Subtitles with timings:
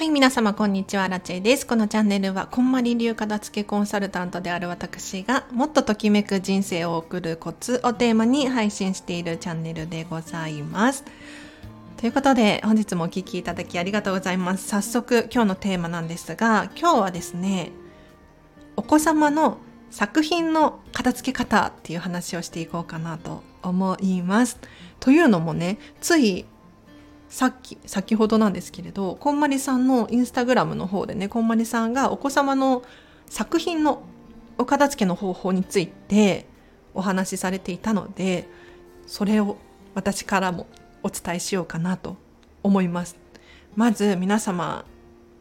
[0.00, 1.66] はい、皆様こんにちは、ラチェです。
[1.66, 11.04] このチャンネルは、こんまり流片付けコンサルタントである私が、もっとときめく人生を送るコツをテーマに配信しているチャンネルでございます。
[11.98, 14.68] ということで、本日もお聴きいただきありがとうございます。
[14.68, 17.70] 早速、今日のテーマなんですが、今日はですね、
[18.76, 19.58] お子様の
[19.90, 24.58] 作品の片付け方っていう話をしていこうかなと思います。
[24.98, 26.46] というのもね、つい
[27.30, 32.82] さっき先ほどなんですけれどこんまりさんのインスタグラムの方でねこんまりさんがお子様の
[33.26, 34.02] 作品の
[34.58, 36.46] お片付けの方法について
[36.92, 38.48] お話しされていたので
[39.06, 39.56] それを
[39.94, 40.66] 私からも
[41.04, 42.16] お伝えしようかなと
[42.62, 43.16] 思います。
[43.76, 44.84] まず皆様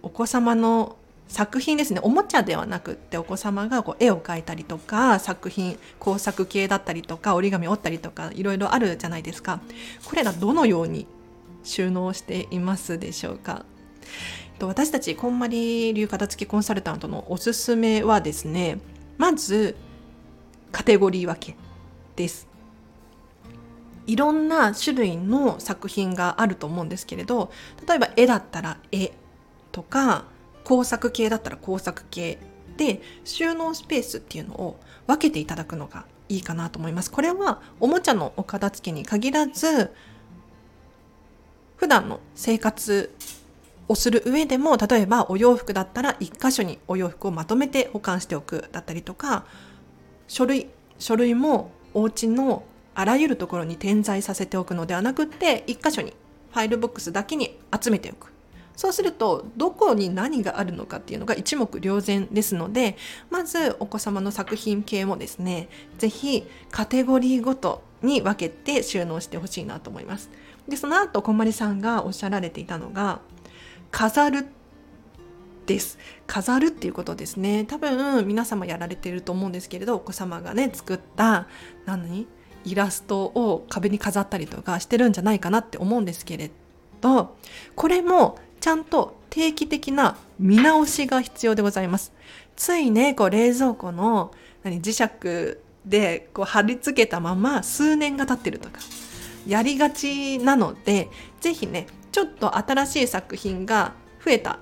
[0.01, 0.95] お子様の
[1.27, 1.99] 作品ですね。
[2.03, 9.59] おもちゃではなくってお子様がこう絵を描いたりとか作品工作系だったりとか折り紙折ったりとかいろいろあるじゃないですか。
[10.05, 11.07] これらどのように
[11.63, 13.65] 収納していますでしょうか？
[14.61, 18.79] 私たちこんまり流片付きコンサルタントのおすすめはですね
[19.17, 19.77] まず
[20.71, 21.55] カテゴリー分け
[22.15, 22.47] です
[24.05, 27.51] いろんな種類の作品があると思うんですけれど
[27.87, 29.13] 例えば絵だったら絵
[29.71, 30.25] とか
[30.63, 32.39] 工作系だったら工作系
[32.75, 37.11] で収納スペースっていうのを分けていただくのがいいかなと思います。
[37.11, 39.91] これはおもちゃのお片付けに限らず
[41.79, 43.15] 普段の生活
[43.87, 49.45] をする上でも例えばお洋服だったら一箇所にお洋服をまとめて保管しておくだったりとか
[50.27, 50.67] 書類
[50.99, 52.63] 書類もお家の
[52.95, 56.13] あらゆるところに点在させておくのではなくって一箇所に
[56.51, 58.33] ファイルボックスだけに集めておく
[58.75, 62.97] そうするとどこに何があるのかっていうのが一目瞭然ですので
[63.29, 70.29] まずお子様の作品系もですね是非カテゴリーごとに分けて収納してほしいなと思います。
[70.69, 73.21] でその後こんまりさんがおっしゃられていたのが
[73.91, 74.45] 飾る
[75.69, 75.99] です。
[76.25, 77.63] 飾るっていうことですね。
[77.65, 81.47] 多分皆様やられてると思うんですけれどお子様がね作った
[81.85, 82.27] 何
[82.65, 86.51] イラストを壁に飾ったりとかしてるんじゃないかなって思うんですけれ
[87.01, 87.35] ど
[87.75, 92.13] これもちゃんと定期的な見直しが必要でございます。
[92.55, 94.31] ついねこう冷蔵庫の
[94.63, 98.79] 何磁石でこう貼り付けたまま数年が経ってるとか。
[99.49, 101.09] やりがちなので
[101.41, 103.93] 是非ねちょっと新しい作品が
[104.23, 104.59] 増えた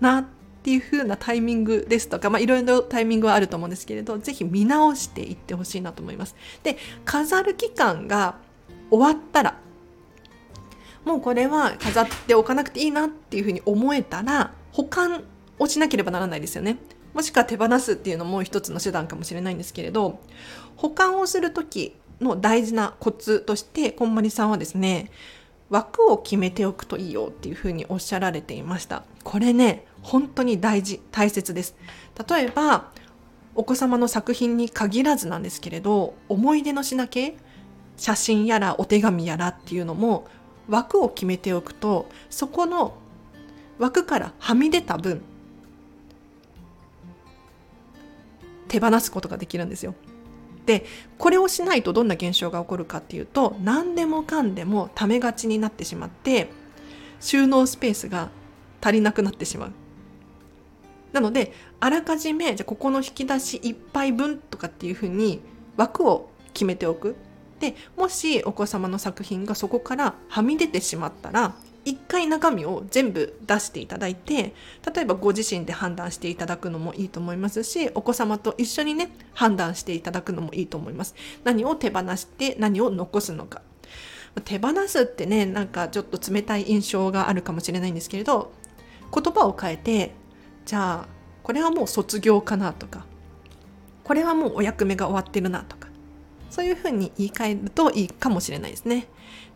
[0.00, 0.24] なっ
[0.62, 6.36] ていう風なタイミングですとか、まあ、いろいろタイミングはあると思うんですけれど是非見直していってほしいなと思います。
[6.62, 8.36] で飾る期間が
[8.90, 9.56] 終わったら
[11.04, 15.24] もうこれは飾っておかなくていいなっていうふうに思えたら保管
[15.58, 16.76] をしなければならないですよね。
[17.14, 20.20] もしくは手放すっていうのも一つの手段かもしれないんですけれど
[20.76, 25.10] 保管をする時の大事なコツとしてこんまりさんはですね
[25.70, 29.04] 枠を決めておくといいよっていうふうにおっしゃられていました。
[29.22, 31.76] これね本当に大事大切です。
[32.28, 32.90] 例えば
[33.54, 37.36] お子様の作品に限らずなんですけれど思い出の品系
[37.96, 40.26] 写真やらお手紙やらっていうのも
[40.68, 42.96] 枠を決めておくとそこの
[43.78, 45.22] 枠からはみ出た分
[48.68, 49.94] 手放すことができるんですよ
[50.68, 50.84] で
[51.16, 56.50] これをしないとどんな現象が起こるかっていうと何でもかんでもためがちになってしまって
[57.20, 58.28] 収納スペースが
[58.82, 59.72] 足りなくなってしまう。
[61.12, 65.40] なのであらかじめじゃここの引き出し1杯分とかっていうふうに
[65.78, 67.16] 枠を決めておく。
[67.60, 71.54] でもしお子様の作品がそこからはみ出てしまったら
[71.88, 74.52] 一回中身を全部出していただいて
[74.94, 81.14] 例えばご自身で判断していただくのもいいと思いますしお子様と一緒にね判断していただくのもいいと思います。
[81.44, 83.62] 何を手放して何を残すのか。
[84.44, 88.52] 手放すってねなんかちょっと冷たい印象があるかもしれないんですけれど
[89.12, 90.14] 言葉を変えて
[90.66, 91.08] じゃあ
[91.42, 93.06] これはもう卒業かなとか
[94.04, 95.77] これはもうお役目が終わってるなと
[96.50, 99.06] そういうふうに言い換えるといいかもしれないですね。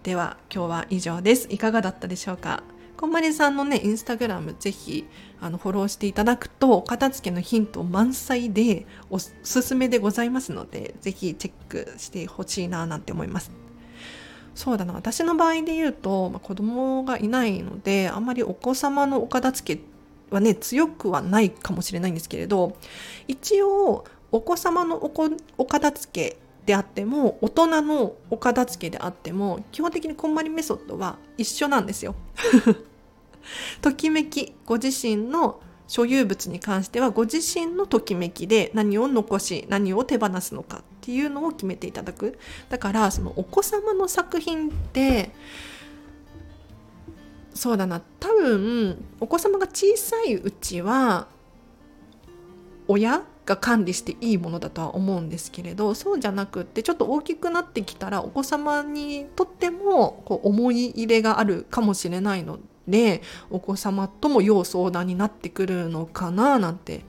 [0.03, 1.49] では今日は以上です。
[1.51, 2.63] いかがだったでしょうか？
[2.97, 5.07] こんまりさんのね、インスタグラムぜひ
[5.41, 13.51] あのフォローしていただくと、片付けのヒント満載でおすすめでございますので、ぜひチェックしてほしいななんて思います。
[14.55, 19.83] そうだな、私の場合で言うと、まあ、子供がいないので、あんまりお子様のお片付け
[20.31, 22.77] はね、強くはないかもしれないんですけれど、
[23.27, 25.13] 一応、お子様のお
[25.59, 32.15] お片付けであっても大人のお片付けであっても基本的にこんまりメソッドは一緒なんですよ。
[33.83, 42.39] ときめきご自身の所有物に関してはご自身のときめきで何を残し何を手放すのかっていうのを決めていただく
[42.69, 45.33] だからそのお子様の作品って
[47.55, 51.27] そうだな多分お子様が小さいうちは
[52.89, 67.05] 親が管理していいものだとは思うんですけれどそうじゃなくってちょっと大きくなってきたらお子様にとってもこう思い入れがあるかもしれないのでお子様とも要相談になってくるのかななんて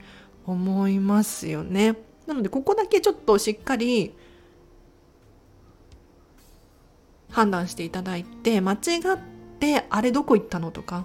[0.46, 1.96] 思いますよね。
[2.26, 4.14] なのでここだけちょっとしっかり
[7.30, 9.18] 判断していただいて間違っ
[9.58, 11.04] てあれどこ行ったのとか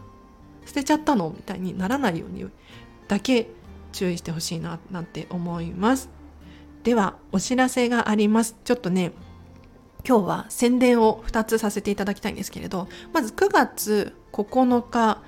[0.65, 2.47] 捨てちゃったのみたいにならないように
[3.07, 3.49] だけ
[3.91, 6.09] 注意してほしいななんて思います。
[6.83, 8.55] ではお知らせがあります。
[8.63, 9.11] ちょっとね
[10.07, 15.21] 今日は宣伝を2つさせていただきたいんですけれどまず9月9日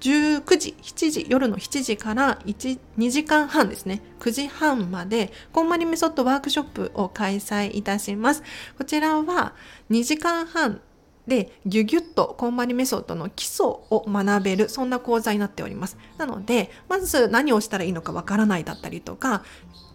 [0.00, 4.02] 19時7時夜の7時から1 2時間半ですね。
[4.20, 8.42] 9時半までこんまりメソッドワークショップを開催いたします。
[8.76, 9.54] こちらは
[9.90, 10.82] 2時間半
[11.26, 15.96] でギュギュッとこんまりメソッドの基礎を学べるそんな講座になっております。
[16.18, 19.42] なのでまず何をしたらいいのかわからないだったりとか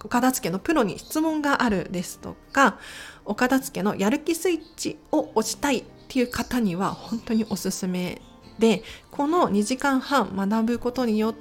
[0.03, 2.79] お片付けのプロに質問があるですとか
[3.25, 8.21] お片付けのやる気スイッチを押したいっていう方には本当におすすめ
[8.57, 11.35] でこの2時間半学ぶことによっ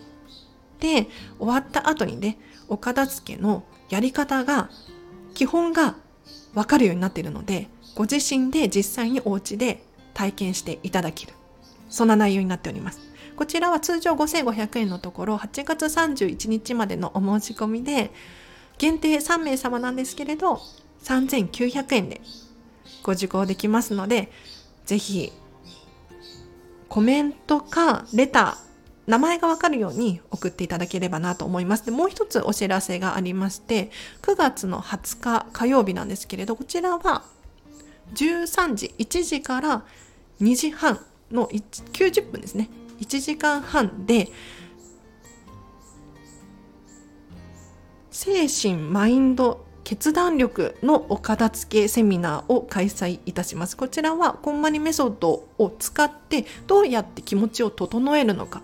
[0.78, 1.08] て
[1.38, 2.38] 終わった後にね
[2.68, 4.70] お片付けのやり方が
[5.34, 5.96] 基本が
[6.54, 9.82] わかるようになっているのでご自身で実際にお家で
[10.14, 11.32] 体験していただける
[11.90, 13.00] そんな内容になっております
[13.34, 18.12] こちらは通常5500円のところ8月31日までのお申し込みで
[18.78, 20.60] 限定3名様なんですけれど
[21.02, 22.20] 3900円で
[23.02, 24.30] ご受講できますので
[24.84, 25.32] ぜひ
[26.88, 28.68] コメントかレター
[29.10, 31.86] 名前がわかるように送っていただければなと思います。
[31.86, 33.90] で、もう一つお知らせがありまして、
[34.20, 37.24] 9月の20日火曜日なんですけれど、こちらは
[38.14, 39.84] 13時1時から
[40.40, 41.00] 2時半
[41.30, 42.70] の90分ですね。
[43.00, 44.28] 1時間半で
[48.10, 53.76] 精神マインド決断力のお片付けセミナーを開催いたします。
[53.76, 58.60] こちらはこんまりメソッドを使ってどうやって気持ちを整えるのか。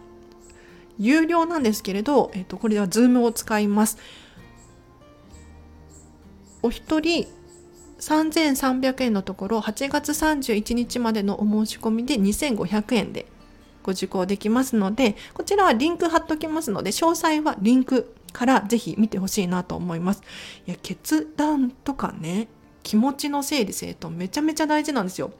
[0.99, 3.99] 有料なんですけれど、えっと、これは Zoom を使います。
[6.63, 7.27] お一人
[8.01, 13.27] 3300円のところ8月31日までのお申し込みで2500円で
[13.83, 20.23] ご受講できますのでこちらはリンク貼っときますので詳細はリンクからぜひ見てほしいなと思います。
[20.67, 22.49] いや決断とかね
[22.83, 25.31] 気持ちの整理整頓めちゃめちゃ大事なんですよ。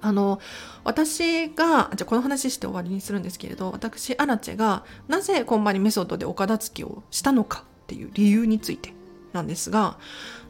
[0.00, 0.40] あの
[0.84, 8.92] 私がじゃこの話して終わりにするんですけれど私アラチェがなぜこんまりメソッドでお片付けをしたのかっていう理由について
[9.32, 9.98] なんですが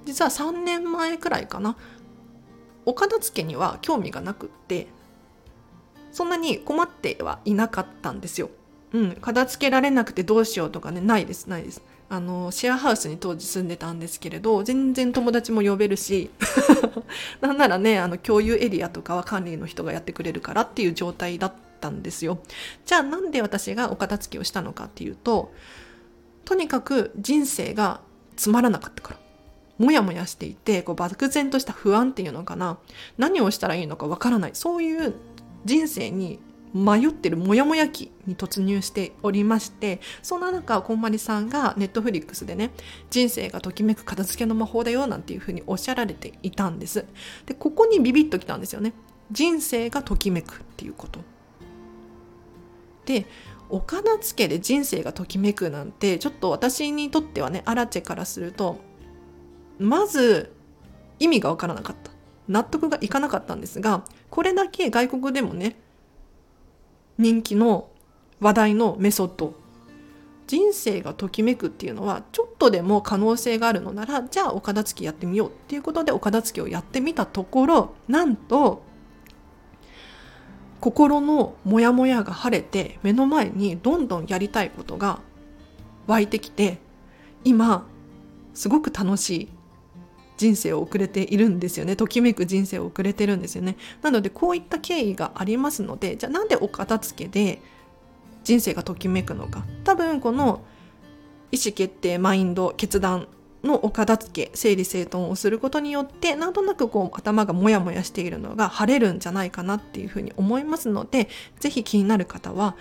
[0.05, 1.77] 実は3年前くらいかな
[2.87, 4.87] お片付けには興味がなくって
[6.11, 8.51] そんなに困ってはいなかったんですよ。
[8.93, 11.83] うん、片付けられなくてどうしようとかねないですないです。
[12.11, 16.31] あのシェアハウスに当時住んでたんですけれど全然友達も呼べるし
[17.43, 22.39] なんならねあの共有エリアとかは管理の人がやってくれるからっていう状態だったんですよ。
[22.87, 25.53] じゃあなんで私がお片付けをしたのかっていうと
[26.47, 28.01] とにかく人生が
[28.38, 29.20] つまらなかったから。
[29.79, 32.79] もやもやしていてこう漠然とした不安っていうのかな。
[33.17, 34.50] 何をしたらいいのかわからない。
[34.55, 35.15] そういう
[35.65, 36.41] 人生に
[36.74, 42.70] 迷ってるモヤモヤ期に突入しておりましてそんな中こんまりさんがネットフリックスでね
[43.10, 47.05] 人生がときめく片付けの魔法だよなんていうふうにおっしゃられていたんです。
[47.46, 48.93] でここにビビッときたんですよね。
[49.31, 51.20] 人生がときめくっていうこと。
[53.06, 53.27] で
[53.70, 58.79] お片付けで人生がときめくなんてちょっと私にとってはねアラチェからすると
[59.79, 60.53] まず
[61.19, 62.13] 意味がわからなかった。
[62.48, 65.77] 納得がいかなかったんですがこれだけ外国でもね
[67.19, 67.91] 人気の
[68.41, 69.55] 話題のメソッド。
[70.46, 78.82] 人生がときめくっていうのはちょっとでも可能性があるのならじゃあお片付けやってみようっていうことでお片付けをやってみたところなんと
[80.81, 85.20] 心のモヤモヤが晴れて目の前にどんどんやりたいことが
[86.06, 86.79] 湧いてきて
[87.44, 87.87] 今
[88.55, 89.49] すごく楽しい
[90.37, 91.97] 人生を送れているんですよね。
[91.97, 93.77] ときめく人生を送れてるんですよね。
[94.03, 97.61] なのでこういった経緯がありますのでじゃあなんでお片付けで
[98.44, 99.65] 人生がときめくのか。
[99.82, 100.63] 多分この
[101.51, 103.27] 意思決定マインド決断
[103.65, 111.29] のお片付け整理整頓をすることによってなんとなくこう頭がモヤモヤしているのが晴れるんじゃないかなっていうふうに思いますので
[111.60, 112.77] 是非気になる方は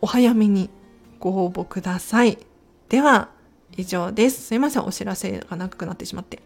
[0.00, 0.70] お早めに
[1.18, 2.38] ご応募ください
[2.88, 3.30] では
[3.76, 6.40] 以上ですすいませんお知らせが長くなってしまって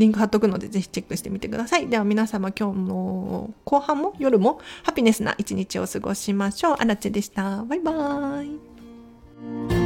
[0.00, 1.86] リンク貼っとくのでぜひチェックしてみてください。
[1.88, 6.76] では皆様今日の後半も夜もハピネスな一日を過ごしましょう。
[6.78, 7.64] アラチェでした。
[7.64, 9.79] バイバーイ。